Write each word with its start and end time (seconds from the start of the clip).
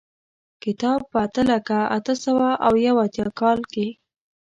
کتاب 0.63 0.99
په 1.11 1.17
اته 1.25 1.41
لکه 1.51 1.77
اته 1.97 2.13
سوه 2.23 2.47
یو 2.87 2.95
اتیا 3.05 3.27
کال 3.39 3.59
کې. 3.71 3.87